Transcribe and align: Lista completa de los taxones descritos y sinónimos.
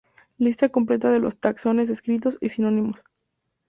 Lista 0.39 0.69
completa 0.69 1.11
de 1.11 1.19
los 1.19 1.37
taxones 1.37 1.87
descritos 1.87 2.39
y 2.41 2.49
sinónimos. 2.49 3.03